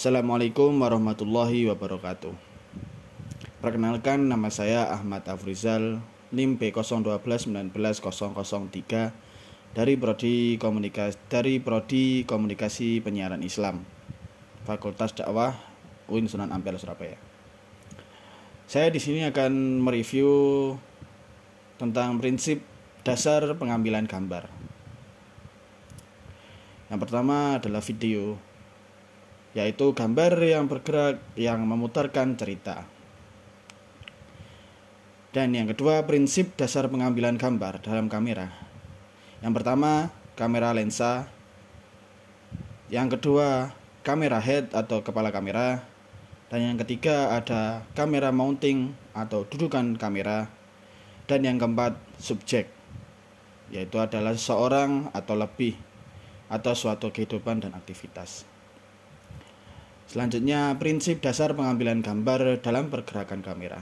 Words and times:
Assalamualaikum 0.00 0.80
warahmatullahi 0.80 1.68
wabarakatuh. 1.68 2.32
Perkenalkan 3.60 4.32
nama 4.32 4.48
saya 4.48 4.88
Ahmad 4.88 5.28
Afrizal, 5.28 6.00
NIM 6.32 6.56
B012190003 6.56 9.12
dari 9.76 10.00
prodi 10.00 10.56
komunikasi 10.56 11.20
dari 11.28 11.60
prodi 11.60 12.24
komunikasi 12.24 13.04
penyiaran 13.04 13.44
Islam, 13.44 13.84
Fakultas 14.64 15.12
Dakwah 15.12 15.52
UIN 16.08 16.32
Sunan 16.32 16.48
Ampel 16.48 16.80
Surabaya. 16.80 17.20
Saya 18.64 18.88
di 18.88 19.04
sini 19.04 19.28
akan 19.28 19.84
mereview 19.84 20.80
tentang 21.76 22.16
prinsip 22.16 22.64
dasar 23.04 23.52
pengambilan 23.52 24.08
gambar. 24.08 24.48
Yang 26.88 27.00
pertama 27.04 27.60
adalah 27.60 27.84
video, 27.84 28.40
yaitu 29.50 29.90
gambar 29.96 30.38
yang 30.38 30.70
bergerak 30.70 31.18
yang 31.34 31.66
memutarkan 31.66 32.38
cerita. 32.38 32.86
Dan 35.30 35.54
yang 35.54 35.70
kedua, 35.70 36.06
prinsip 36.10 36.58
dasar 36.58 36.90
pengambilan 36.90 37.38
gambar 37.38 37.82
dalam 37.86 38.10
kamera. 38.10 38.50
Yang 39.38 39.62
pertama, 39.62 40.10
kamera 40.34 40.74
lensa. 40.74 41.30
Yang 42.90 43.18
kedua, 43.18 43.70
kamera 44.02 44.42
head 44.42 44.74
atau 44.74 45.06
kepala 45.06 45.30
kamera. 45.30 45.86
Dan 46.50 46.74
yang 46.74 46.78
ketiga 46.82 47.30
ada 47.38 47.86
kamera 47.94 48.34
mounting 48.34 48.90
atau 49.14 49.46
dudukan 49.46 49.94
kamera. 49.94 50.50
Dan 51.30 51.46
yang 51.46 51.62
keempat, 51.62 51.94
subjek, 52.18 52.66
yaitu 53.70 54.02
adalah 54.02 54.34
seorang 54.34 55.14
atau 55.14 55.38
lebih 55.38 55.78
atau 56.50 56.74
suatu 56.74 57.14
kehidupan 57.14 57.62
dan 57.62 57.78
aktivitas. 57.78 58.42
Selanjutnya, 60.10 60.74
prinsip 60.74 61.22
dasar 61.22 61.54
pengambilan 61.54 62.02
gambar 62.02 62.58
dalam 62.58 62.90
pergerakan 62.90 63.46
kamera. 63.46 63.78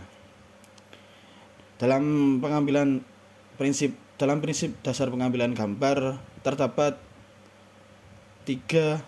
Dalam 1.80 2.36
pengambilan 2.44 3.00
prinsip 3.56 3.96
dalam 4.20 4.44
prinsip 4.44 4.76
dasar 4.84 5.08
pengambilan 5.08 5.56
gambar 5.56 6.20
terdapat 6.44 7.00
tiga 8.44 9.00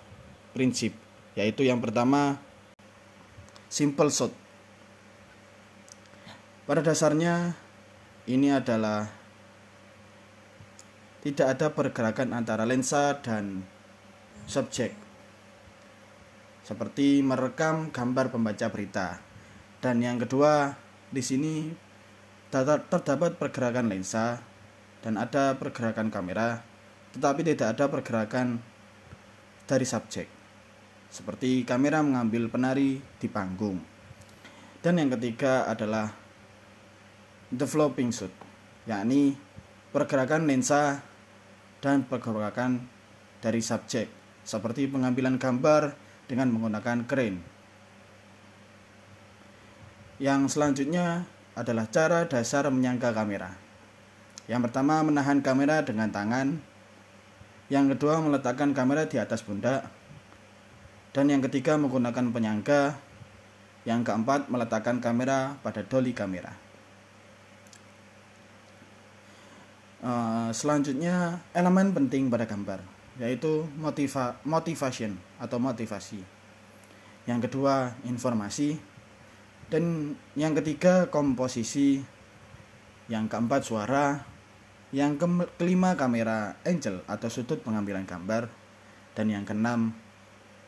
prinsip, 0.57 0.97
yaitu 1.37 1.69
yang 1.69 1.85
pertama 1.85 2.41
simple 3.69 4.09
shot. 4.09 4.33
Pada 6.65 6.81
dasarnya 6.81 7.53
ini 8.25 8.49
adalah 8.49 9.12
tidak 11.21 11.53
ada 11.53 11.69
pergerakan 11.69 12.33
antara 12.33 12.65
lensa 12.65 13.21
dan 13.21 13.69
subjek 14.49 15.09
seperti 16.71 17.19
merekam 17.27 17.91
gambar 17.91 18.31
pembaca 18.31 18.71
berita. 18.71 19.19
Dan 19.83 19.99
yang 19.99 20.23
kedua 20.23 20.79
di 21.11 21.19
sini 21.19 21.75
terdapat 22.55 23.35
pergerakan 23.43 23.91
lensa 23.91 24.39
dan 25.03 25.19
ada 25.19 25.59
pergerakan 25.59 26.15
kamera 26.15 26.62
tetapi 27.11 27.43
tidak 27.43 27.75
ada 27.75 27.91
pergerakan 27.91 28.62
dari 29.67 29.83
subjek. 29.83 30.31
Seperti 31.11 31.67
kamera 31.67 32.07
mengambil 32.07 32.47
penari 32.47 33.03
di 33.19 33.27
panggung. 33.27 33.83
Dan 34.79 35.03
yang 35.03 35.11
ketiga 35.19 35.67
adalah 35.67 36.15
developing 37.51 38.15
shoot 38.15 38.31
yakni 38.87 39.34
pergerakan 39.91 40.47
lensa 40.47 41.03
dan 41.83 42.07
pergerakan 42.07 42.87
dari 43.43 43.59
subjek, 43.59 44.07
seperti 44.47 44.87
pengambilan 44.87 45.37
gambar 45.37 46.09
dengan 46.31 46.55
menggunakan 46.55 47.11
crane. 47.11 47.42
Yang 50.23 50.55
selanjutnya 50.55 51.27
adalah 51.59 51.91
cara 51.91 52.31
dasar 52.31 52.70
menyangga 52.70 53.11
kamera. 53.11 53.59
Yang 54.47 54.71
pertama 54.71 55.03
menahan 55.03 55.43
kamera 55.43 55.82
dengan 55.82 56.15
tangan, 56.15 56.62
yang 57.66 57.91
kedua 57.91 58.22
meletakkan 58.22 58.71
kamera 58.71 59.10
di 59.10 59.19
atas 59.19 59.43
pundak, 59.43 59.91
dan 61.10 61.27
yang 61.27 61.43
ketiga 61.43 61.75
menggunakan 61.75 62.31
penyangga, 62.31 62.94
yang 63.82 64.06
keempat 64.06 64.47
meletakkan 64.47 65.03
kamera 65.03 65.59
pada 65.66 65.82
doli 65.82 66.15
kamera. 66.15 66.55
Uh, 70.00 70.49
selanjutnya 70.55 71.44
elemen 71.53 71.93
penting 71.93 72.32
pada 72.32 72.49
gambar 72.49 73.00
yaitu 73.20 73.69
motiva 73.76 74.41
motivation 74.48 75.12
atau 75.36 75.60
motivasi. 75.60 76.25
Yang 77.28 77.53
kedua 77.53 77.92
informasi 78.08 78.81
dan 79.69 80.16
yang 80.34 80.56
ketiga 80.56 81.12
komposisi. 81.12 82.00
Yang 83.12 83.25
keempat 83.28 83.60
suara. 83.62 84.06
Yang 84.91 85.22
ke 85.22 85.26
kelima 85.60 85.94
kamera 85.94 86.58
angel 86.66 87.06
atau 87.06 87.31
sudut 87.31 87.62
pengambilan 87.62 88.03
gambar 88.03 88.50
dan 89.14 89.26
yang 89.31 89.47
keenam 89.47 89.94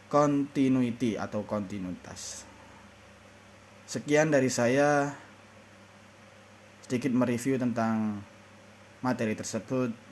continuity 0.06 1.18
atau 1.18 1.42
kontinuitas. 1.42 2.46
Sekian 3.82 4.30
dari 4.30 4.46
saya 4.46 5.10
sedikit 6.86 7.10
mereview 7.10 7.58
tentang 7.58 8.22
materi 9.02 9.34
tersebut. 9.34 10.11